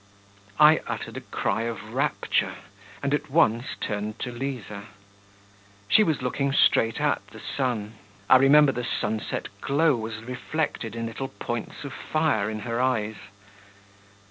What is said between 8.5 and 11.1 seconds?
the sunset glow was reflected in